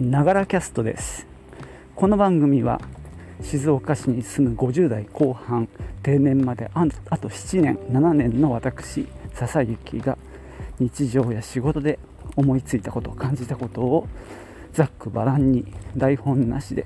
[0.00, 1.26] ながらキャストです。
[1.94, 2.82] この番組は
[3.40, 5.70] 静岡市に住む50代後半
[6.02, 10.18] 定年までああと7年7年の私笹幸が
[10.78, 11.98] 日常や仕事で
[12.36, 14.06] 思いついたこと感じたことを
[14.74, 15.64] ざっくばらんに
[15.96, 16.84] 台本なしで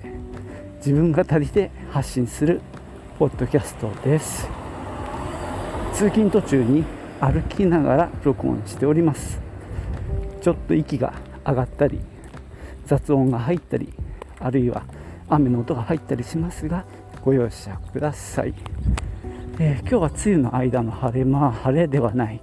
[0.76, 2.60] 自分語りで発信する
[3.18, 4.48] ポッドキャストです。
[5.94, 6.84] 通勤途中に
[7.18, 9.40] 歩きながら録音しております。
[10.40, 11.12] ちょっと息が
[11.44, 11.98] 上がったり
[12.90, 13.92] 雑音が入ったり
[14.40, 14.82] あるいは
[15.28, 16.84] 雨の音が入ったりしますが
[17.24, 18.54] ご容赦ください、
[19.60, 22.40] えー、今日は梅雨の間の晴れまあ晴れではない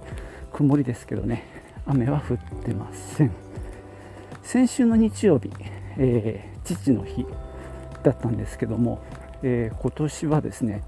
[0.50, 1.44] 曇りですけどね。
[1.86, 3.30] 雨は降ってません。
[4.42, 5.52] 先週の日曜日、
[5.98, 7.26] えー、父の日
[8.02, 9.02] だったんですけども、
[9.42, 10.82] えー、今年はですね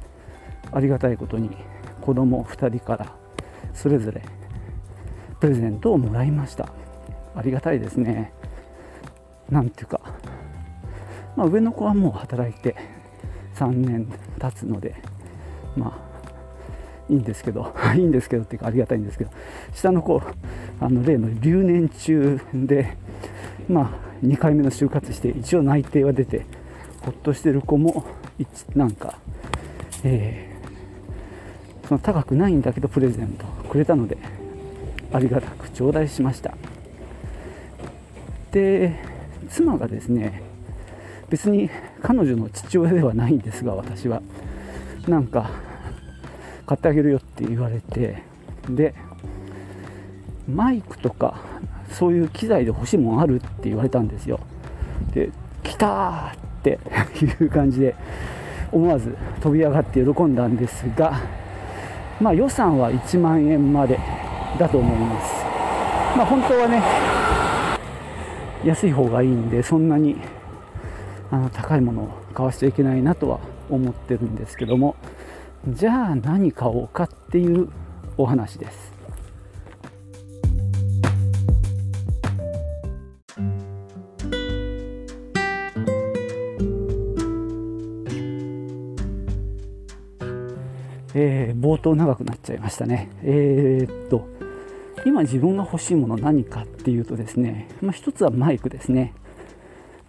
[0.73, 1.51] ありがたいことに
[2.01, 3.15] 子供2人から
[3.75, 4.23] それぞれ
[5.39, 6.73] プレゼントをもらいました。
[7.37, 8.33] ありがたいですね。
[9.51, 10.01] なんていうか、
[11.37, 12.77] まあ、上の子はもう働いて
[13.57, 14.07] 3年
[14.39, 14.95] 経つので
[15.77, 16.11] まあ
[17.13, 19.31] いいんですけど いいんですけどっていうかありがたいんですけど
[19.73, 20.23] 下の子
[20.81, 22.97] あの例の留年中で
[23.69, 23.91] まあ
[24.25, 26.47] 2回目の就活して一応内定は出て
[27.03, 28.05] ほっとしてる子も
[28.75, 29.19] なんか、
[30.05, 34.19] えー、その高くないんだけどプレゼントくれたので
[35.13, 36.55] ありがたく頂戴しました。
[38.53, 39.10] で
[39.51, 40.43] 妻がですね
[41.29, 41.69] 別に
[42.03, 44.23] 彼女の父親ではないんですが私は。
[45.09, 45.51] なんか
[46.67, 48.23] 買ってあげるよって言われて
[48.69, 48.95] で
[50.47, 51.41] マイクとか
[51.91, 54.41] そういう機材で欲しいもんあるって言われたんですよ。
[55.13, 55.31] で
[55.63, 56.79] 来たーって
[57.43, 57.97] いう感じで
[58.71, 61.21] 思わず飛び上がって喜んだんですが
[62.21, 63.99] まあ予算は1万円まで
[64.59, 65.35] だと思います。
[66.17, 67.40] まあ本当はね
[68.65, 70.17] 安い方がいいんでそんなに
[71.31, 73.41] あの高いものを買わしちゃいけないなとは
[73.71, 74.97] 思ってるんですけども
[75.69, 77.69] じゃあ何買おうかっていう
[78.17, 78.91] お話です。
[91.13, 93.11] えー、冒頭長くなっちゃいましたね。
[93.23, 94.27] えー、っと
[95.05, 99.15] 今自分が欲しいもの何かっていうとですね、まあ、一つはマイクですね、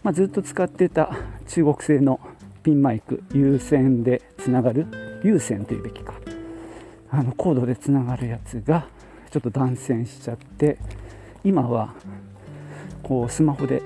[0.04, 1.16] まあ、ずっと使ってた
[1.48, 2.20] 中国製の
[2.64, 4.86] ピンマイク有線でつながる
[5.24, 6.14] 有線というべきか。
[7.10, 8.88] あのコードでつながるやつが
[9.32, 10.78] ちょっと断線しちゃって
[11.44, 11.94] 今は
[13.04, 13.82] こうスマホで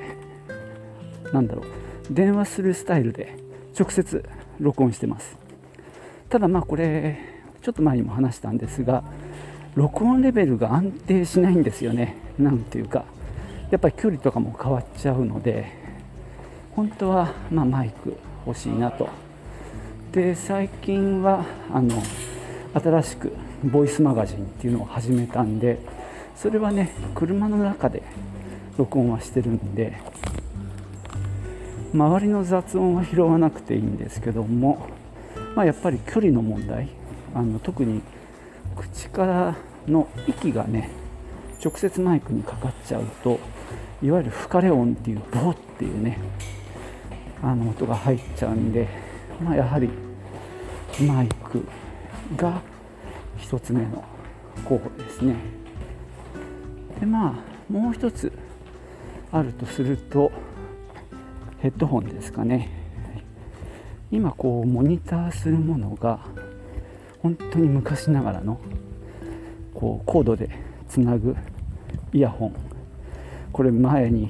[1.33, 1.65] なんだろう
[2.11, 3.35] 電話するスタイルで
[3.77, 4.23] 直接
[4.59, 5.37] 録音してます。
[6.29, 7.17] ただまあこれ
[7.61, 9.03] ちょっと前にも話したんですが
[9.75, 12.15] 録音レベルが安定しないんですよね。
[12.39, 13.05] なんていうか。
[13.71, 15.71] やっぱり距離とかも変わっちゃうので
[16.75, 18.15] 本当はまあマイク
[18.45, 19.09] 欲しいなと。
[20.11, 22.01] で最近はあの
[22.73, 23.33] 新しく
[23.63, 25.79] ボイスマガジンっていうのを始めたんで
[26.37, 28.01] それはね車の中で
[28.77, 29.99] 録音はしてるんで
[31.93, 34.87] 周りの雑音は拾わなくていいんですけども、
[35.55, 36.89] まあ、やっぱり距離の問題
[37.33, 38.01] あの特に
[38.75, 39.55] 口から
[39.87, 40.89] の息がね
[41.63, 43.39] 直接マイクにかかっちゃうと
[44.03, 46.19] いわゆる吹かれ音っていうボーっていうね
[47.41, 48.87] あの音が入っちゃうんで、
[49.43, 49.89] まあ、やはり
[51.07, 51.65] マイク
[52.35, 52.61] が
[53.39, 54.03] 1つ目の
[54.63, 55.35] 候補ですね。
[56.99, 58.31] でまあもう一つ
[59.31, 60.31] あるとすると
[61.59, 62.69] ヘッドホンですかね。
[64.11, 66.19] 今こうモニターするものが
[67.25, 68.59] 本当に昔ながらの
[69.73, 70.47] こうコードで
[70.87, 71.35] つなぐ
[72.13, 72.55] イヤホン。
[73.51, 74.29] これ前に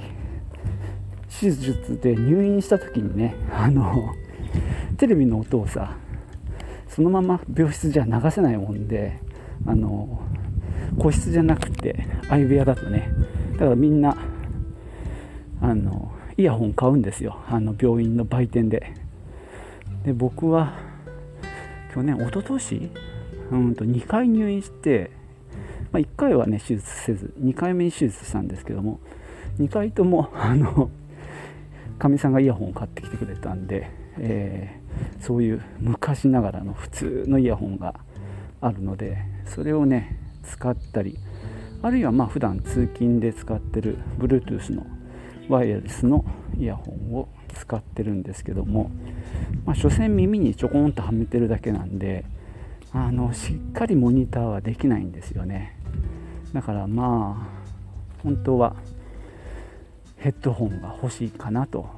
[1.27, 4.13] 手術で入院した時にねあの
[4.95, 5.97] テレビの音をさ
[6.87, 9.19] そのまま病室じゃ流せないもんで
[9.65, 10.21] あの
[10.97, 13.09] 個室じゃなくて相部屋だとね。
[13.53, 14.15] だからみんな
[15.61, 17.41] あのイヤホン買うんですよ。
[17.49, 18.93] あの病院の売店で。
[20.05, 20.94] で僕は
[21.95, 22.91] 去年一昨年？
[23.51, 25.11] うんと2回入院して、
[25.93, 28.99] まあ、1回はね手術せず2回目に手術したんですけども
[29.59, 30.89] 2回とも あの
[31.97, 37.95] かみさんがイヤホンを買ってきてくれたんで、えー、そういう昔ながらの普通のイヤホンが
[38.59, 41.17] あるのでそれをね使ったり
[41.81, 44.85] あるいはまあ普段通勤で使ってる Bluetooth の
[45.47, 46.25] ワイヤレスの
[46.57, 48.91] イヤホンを使ってるんですけども
[49.65, 52.25] まあ、所詮耳にちょこんとはめてるだけなんで
[52.93, 55.75] あのしっかりモニターはできないんですよね。
[56.53, 58.75] だからまあ本当は
[60.17, 61.89] ヘッドホンが欲しいかなと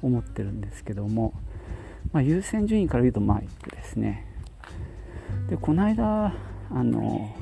[0.00, 1.34] 思ってるんですけども、
[2.12, 4.26] まあ、優先順位から言うとマイクですね。
[5.50, 6.32] でこの間
[6.70, 7.34] あの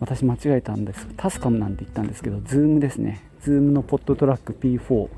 [0.00, 1.08] 私間違えたんです。
[1.16, 3.22] TASCAM なんて言ったんですけど Zoom ですね。
[3.40, 5.08] Zoom の PodTrak P4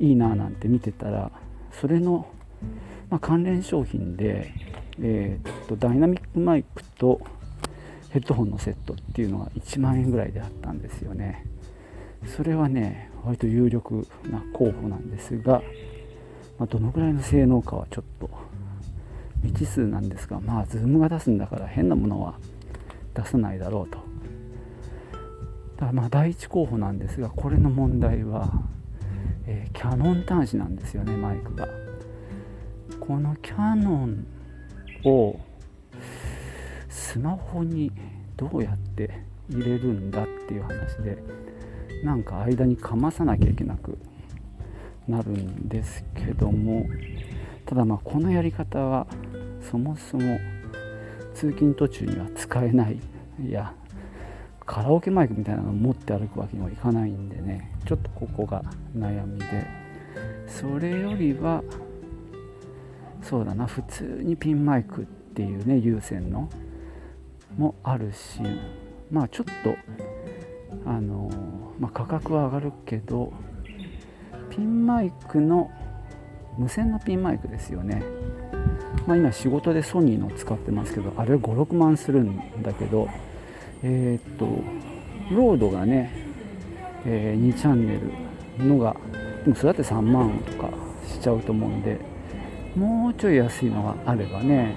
[0.00, 1.30] いいななんて見てたら
[1.80, 2.26] それの、
[3.10, 4.52] まあ、関連商品で、
[5.00, 7.20] えー、っとダイナミックマイクと
[8.10, 11.46] ヘッドホンのセットっていうのが1万円ぐらいであったんですよね。
[12.36, 15.62] それはね割と有力な候補なんですが、
[16.58, 18.30] まあ、どのぐらいの性能かはちょっと
[19.42, 22.34] 未知数なんですがまあズームが出すんだから変なものは
[23.14, 23.98] 出さないだろうと。
[25.76, 28.52] だからまあ第一候補なんですがこれの問題は、
[29.46, 31.68] えー、キャノン端子なんですよねマイクが。
[33.00, 34.26] このキャノン
[35.04, 35.40] を
[36.88, 37.90] スマホに
[38.36, 39.10] どうやって
[39.50, 41.18] 入れるんだっていう話で
[42.04, 43.98] なんか間にかまさなきゃいけなく
[45.08, 46.86] なるんですけども
[47.66, 49.06] ただまあこのやり方は
[49.70, 50.38] そもそも
[51.34, 52.98] 通勤途中には使えない
[53.44, 53.74] いや
[54.64, 57.72] カラオケマイクみたいなの持って歩くわけにはいかないんでね。
[57.86, 58.62] ちょっとここが
[58.96, 59.82] 悩みで。
[60.46, 61.62] それよりは
[63.22, 66.48] そうだな普通にピンマイクっていうね有線の
[67.56, 68.40] もあるし
[69.10, 69.74] まあちょっと
[70.84, 71.30] あの、
[71.78, 73.32] まあ、価格は上がるけど
[74.50, 75.70] ピンマイクの
[76.58, 78.02] 無線のピンマイクですよね、
[79.06, 83.08] まあ、今仕事でソニーの使ってますけどあれ56万するんだけど
[83.82, 84.46] えー、っと
[85.34, 86.12] ロードがね、
[87.04, 87.98] えー、2チャンネ
[88.58, 88.96] ルのが
[89.44, 90.68] でもそれだって3万とか
[91.06, 91.98] しちゃうと思うんで
[92.76, 94.74] もうちょい安いのがあればね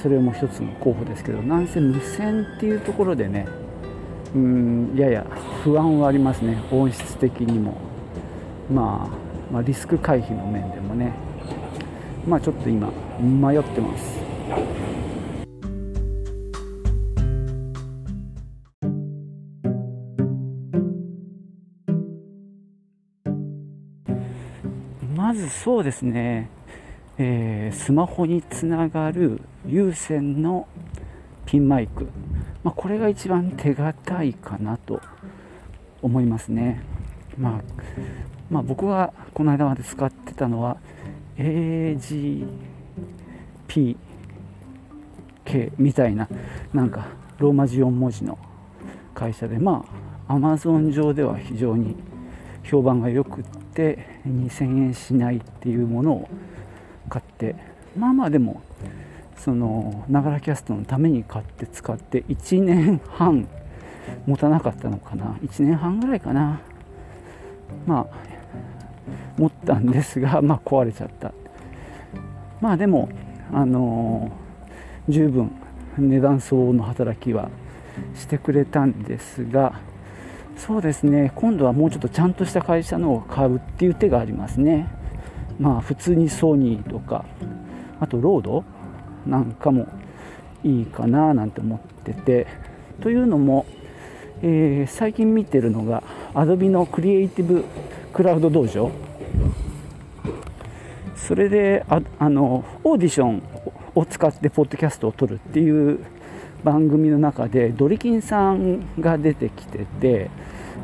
[0.00, 3.46] それも一つの候補ですけどなんせ無線っていうところでね
[4.34, 5.26] うんやや
[5.64, 6.62] 不安はありますね。
[6.70, 7.76] 音質的にも、
[8.70, 11.12] まあ、まあリスク回避の面でもね。
[12.26, 12.90] まあちょっと今
[13.20, 14.20] 迷ってます。
[25.16, 26.50] まずそうですね。
[27.18, 30.68] えー、スマホにつながる有線の
[31.46, 32.06] ピンマイク、
[32.62, 35.00] まあ、これが一番手堅いかなと
[36.02, 36.82] 思いますね、
[37.38, 37.62] まあ、
[38.50, 40.76] まあ、僕はこの間まで使ってたのは
[41.38, 42.46] AGPK
[45.78, 46.28] みたいな
[46.74, 47.06] なんか
[47.38, 48.38] ローマ字4文字の
[49.14, 49.86] 会社でま
[50.28, 51.96] あ Amazon 上では非常に
[52.62, 53.65] 評判が良くて
[54.26, 56.28] 2000円しないっていうものを
[57.08, 57.54] 買って
[57.96, 58.62] まあまあでも
[59.36, 63.48] そのながらキャストのために買って使って1年半
[64.26, 65.38] 持たなかったのかな。
[65.42, 66.60] 1年半ぐらいかな。
[67.86, 68.06] まあ
[69.36, 71.32] 持ったんですが まあ壊れちゃった。
[72.60, 73.08] まあでも
[73.52, 75.50] あのー、十分
[75.98, 77.48] 値段相応の働きは
[78.14, 79.74] してくれたんですが
[80.56, 81.32] そうですね。
[81.34, 84.88] 今度はもうちょっとちゃんとした会社のを買うっていう手がありますね。
[85.58, 87.24] まあ普通にソニーとか
[88.00, 88.64] あとロード
[89.26, 89.86] なんかも
[90.64, 92.46] いいかななんて思ってて。
[93.00, 93.66] というのも、
[94.42, 96.02] えー、最近見てるのが
[96.34, 97.64] Adobe のクリエイティブ
[98.12, 98.90] クラウド道場。
[101.14, 103.42] それでああのオーディション
[103.94, 105.98] を使ってポッドキャストを撮るっていう
[106.66, 110.30] 番組の中でドリキンさんが出てきてて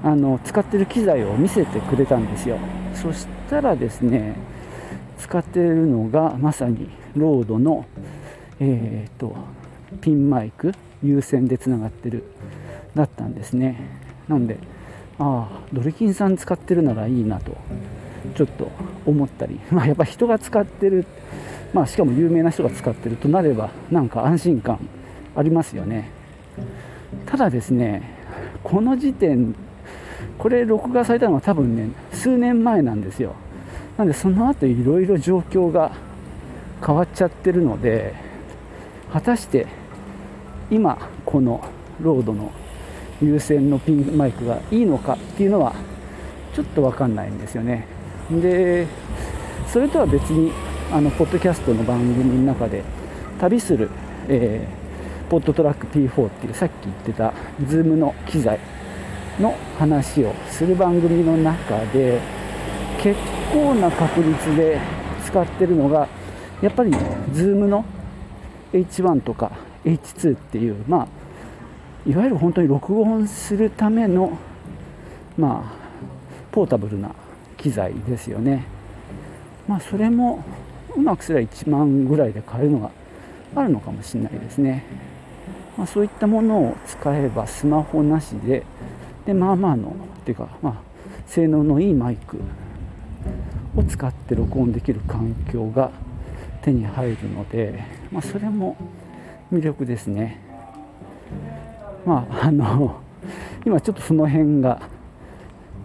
[0.04, 2.56] あの使ってる機材を見せてくれたんですよ。
[2.94, 4.36] そしたらですね
[5.18, 7.84] 使ってるのがまさにロードの、
[8.60, 9.34] えーと、
[10.00, 10.72] ピンマイク
[11.02, 12.22] 有線でつながってる
[12.94, 13.76] だったんですね。
[14.28, 14.58] なんで
[15.18, 17.56] ああドリキンさん使ってるならいいなと
[18.36, 18.70] ちょっと
[19.04, 21.06] 思ったり、 まあ、やっぱ人が使ってる、
[21.74, 24.78] まあ、しかも有名な人が使ってるとなればなんか安心感
[25.36, 26.10] ありますよね。
[27.26, 28.02] ただですね
[28.62, 29.54] この時点
[30.38, 33.34] これ録画されたのは多分ね数年前なんですよ。
[33.96, 35.92] なんでその後いろいろ状況が
[36.84, 38.14] 変わっちゃってるので
[39.12, 39.66] 果たして
[40.70, 41.62] 今この
[42.00, 42.50] ロードの
[43.20, 45.74] 有線のピンマイクがいいのかっていうのは
[46.54, 47.86] ちょっと分かんないんですよね。
[48.30, 48.86] で
[49.68, 50.52] それとは別に
[50.90, 52.82] あのポッドキャストの番組の中で
[53.38, 53.90] 旅する、
[54.28, 54.81] えー、
[55.32, 58.58] ポッドトラック P4 っていうさっき言ってた Zoom の機材
[59.40, 62.20] の話をする番組の中で
[63.00, 63.18] 結
[63.50, 64.78] 構な確率で
[65.24, 66.06] 使ってるのが
[66.60, 66.90] やっぱり
[67.32, 67.82] Zoom の
[68.74, 69.52] H1 とか
[69.86, 71.08] H2 っていうまあ
[72.06, 74.36] いわゆる本当に録音するための
[75.38, 75.72] まあ
[76.50, 77.10] ポータブルな
[77.56, 78.66] 機材ですよね。
[79.66, 80.44] まあそれも
[80.94, 82.90] うまくすれば1万ぐらいで買えるのが
[83.54, 84.84] あるのかもしれないですね、
[85.76, 88.64] まあ、そういったものを使えばスマホなしで
[89.26, 90.92] でまあまあのっていうかまあ
[91.26, 92.38] 性能のいいマイク
[93.76, 95.90] を使って録音できる環境が
[96.62, 98.76] 手に入るので、まあ、それも
[99.52, 100.40] 魅力ですね
[102.04, 103.00] まああの
[103.64, 104.82] 今ちょっとその辺が、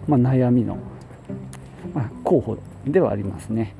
[0.06, 0.76] まあ、悩みの、
[1.94, 3.74] まあ、候補ではありますね。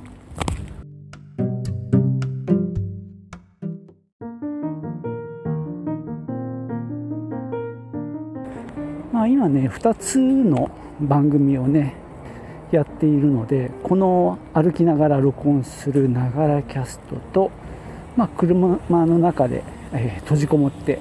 [9.18, 10.70] まあ、今ね2つの
[11.00, 11.96] 番組をね
[12.70, 17.50] やっているのでこの歩きながら録音するながらキャストと、
[18.16, 21.00] まあ、車の中で、えー、閉じこもって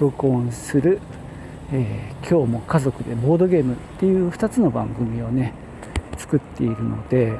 [0.00, 1.00] 録音する、
[1.72, 5.54] えー、今日も家族でボードゲームっていう2つの番組をね
[6.18, 7.38] 作っているので、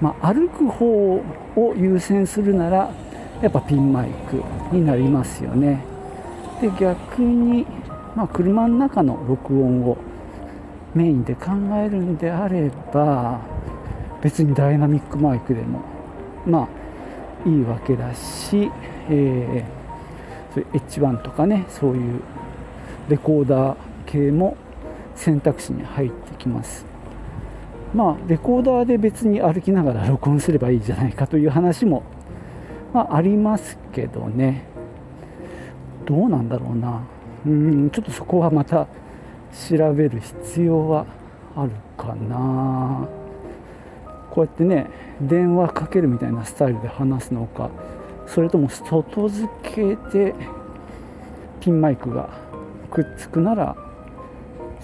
[0.00, 1.22] まあ、歩く方
[1.54, 2.92] を優先するなら
[3.42, 4.42] やっぱピンマイク
[4.74, 5.84] になりますよね。
[6.60, 7.64] で逆に、
[8.16, 9.96] まあ、車の中の録音を
[10.94, 13.40] メインで考えるんであれば
[14.22, 15.82] 別にダイナミックマイクでも
[16.46, 16.68] ま
[17.44, 18.70] あいいわけだし、
[19.08, 22.20] えー、そういう H1 とかねそういう
[23.08, 24.56] レコーダー系も
[25.14, 26.86] 選択肢に入ってきます。
[27.94, 32.02] まあレコーダーで別に歩きながら録音すればいいじゃないかという話も、
[32.92, 34.64] まあ、ありますけどね。
[36.04, 37.02] どうなんだろうな。
[37.46, 38.86] うんちょっとそこはまた
[39.70, 41.06] 調べる必要は
[41.56, 43.08] あるかな。
[44.30, 44.86] こうやってね
[45.20, 47.70] 電話かけるみたいなスタイルで話すのか
[48.26, 50.34] それとも外付けで
[51.60, 52.28] ピンマイクが
[52.90, 53.74] くっつくなら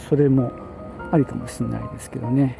[0.08, 0.50] それも
[1.12, 2.58] ありかもしれないですけどね。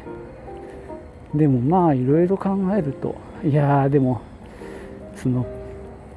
[1.33, 4.21] でもまあいろいろ考えるといやでも
[5.17, 5.45] その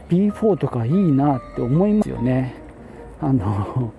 [0.09, 2.55] B4 とかいいなって思いますよね。
[3.21, 3.93] あの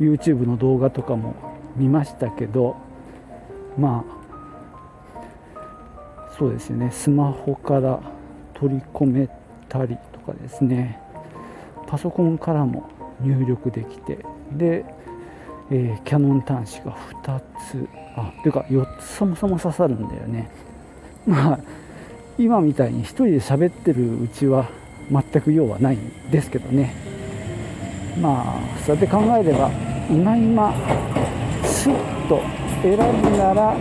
[0.00, 1.34] YouTube の動画とかも
[1.76, 2.76] 見ましたけど
[3.78, 4.14] まあ
[6.36, 8.00] そうですねスマホから
[8.54, 9.28] 取り込め
[9.68, 11.00] たりとかですね
[11.86, 12.88] パソコンからも
[13.20, 14.18] 入力できて
[14.52, 14.84] で、
[15.70, 17.40] えー、キャノン端子が2
[17.70, 20.48] つあというか4つそもそも刺さるんだよね。
[21.26, 21.58] まあ
[22.36, 24.68] 今みたいに1人で喋ってるうちは
[25.10, 27.13] 全く用はないんですけどね。
[28.20, 29.70] まあそうやって考えれば
[30.10, 30.74] 今今
[31.64, 32.40] スッと
[32.82, 33.76] 選ぶなら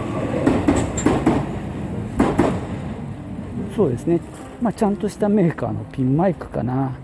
[3.75, 4.19] そうですね、
[4.61, 6.95] まあ、ちゃんとしたメーカーのピンマイクかな、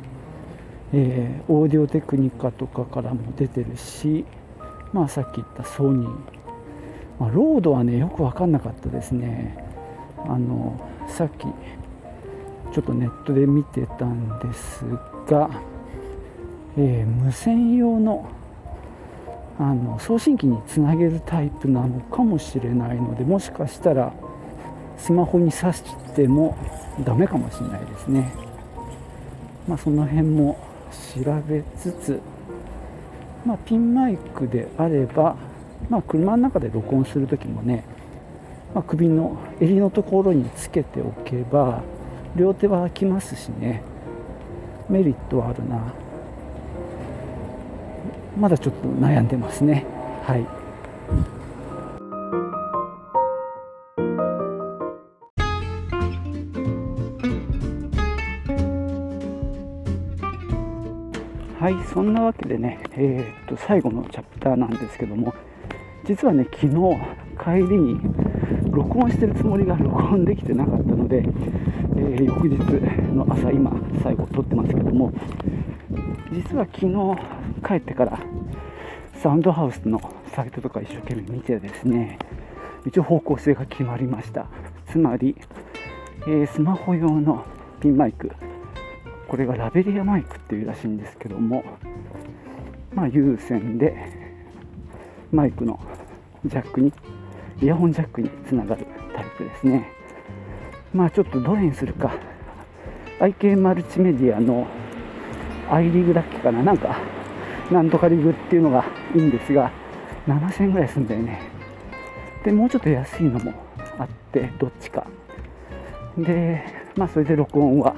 [0.93, 4.23] えー、オーディオテクニカとかからも出てるし、
[4.93, 6.09] まあ、さっき言ったソニー、
[7.19, 9.57] まあ、ロードはねよく分かんなかったですね。
[10.27, 11.47] あのさっき
[12.73, 14.85] ちょっとネットで見てたんです
[15.27, 15.49] が
[16.77, 18.29] えー、無線用の
[19.57, 24.13] あの送信機につなげるタイプなのかもしれないのでもしかしたら
[24.97, 25.83] スマホに挿し
[26.15, 26.57] ても
[27.03, 28.31] ダメかもしれないですね。
[29.67, 30.57] まあその辺も
[31.13, 32.21] 調べつつ
[33.45, 35.35] まあ、ピンマイクであれば、
[35.89, 37.85] まあ、車の中で録音する時もね、
[38.73, 41.81] ま、首の襟のところにつけておけば
[42.35, 43.81] 両手は空きますしね。
[44.89, 45.93] メリットはあるな。
[48.37, 49.85] まだちょっと悩んでますね。
[50.23, 50.59] はい。
[61.59, 65.33] はいそんなわけでね、えー、っと最後のチャプターなんですけども
[66.05, 66.69] 実はね昨日
[67.37, 67.99] 帰りに
[68.71, 72.57] 録音してるつもりが録音できてなかったので、えー、翌日
[73.13, 75.11] の朝今最後撮ってますけども
[76.31, 78.19] 実は昨日帰ってから
[79.21, 80.01] サウンドハウスの
[80.33, 82.17] サイトとか一生懸命見てですね
[82.85, 84.47] 一応方向性が決まりました。
[84.89, 85.35] つまり、
[86.21, 87.45] えー、スマホ用の
[87.79, 88.31] ピンマイク
[89.27, 91.63] これがラベリアマイクっていうらしいんですけども
[92.93, 93.95] まあ有線で
[95.31, 95.79] マイクの
[96.45, 96.91] ジャックに
[97.61, 99.91] イヤホンジャックにつながるタイプですね。
[100.93, 102.13] まあちょっとどれにするか。
[103.19, 104.65] IK マルチメディアの
[105.69, 106.63] i リーグだっけかな。
[106.63, 106.97] なんか
[107.71, 108.85] なんとかリグっていうのが
[109.15, 109.71] いいんですが
[110.27, 111.41] 7000円ぐらいするんだよね。
[112.43, 113.53] でもうちょっと安いのも
[113.97, 115.05] あってどっちか。
[116.17, 116.63] で
[116.95, 117.95] まあそれで録音は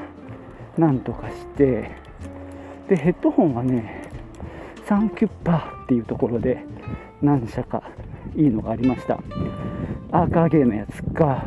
[0.78, 1.92] なんとかして。
[2.90, 4.02] でヘッドホンはね
[4.86, 6.66] サンキュッパーっていうところで
[7.22, 7.84] 何社か
[8.36, 9.18] いいのがありました。
[10.12, 11.46] アーカーゲーのやつか。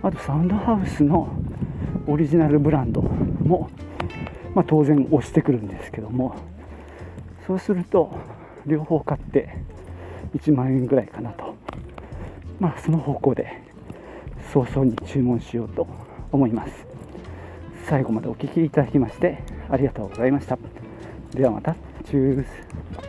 [0.00, 1.28] あとサウンドハウスの
[2.06, 3.68] オリジナルブランドも、
[4.54, 6.36] まあ、当然押してくるんですけども。
[7.48, 8.14] そうすると
[8.66, 9.48] 両方買って
[10.36, 11.54] 1万円ぐらいかなと。
[12.60, 13.62] まあその方向で
[14.52, 15.86] 早々に注文しようと
[16.30, 16.72] 思います。
[17.86, 20.58] 最後までお聴きいただきましてありがとうございました。
[21.32, 21.74] ではまた。
[22.04, 23.07] チュース。